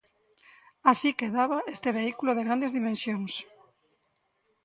Así 0.91 1.09
quedaba 1.19 1.57
este 1.75 1.89
vehículo 1.99 2.31
de 2.33 2.45
grandes 2.47 2.71
dimensións. 2.79 3.33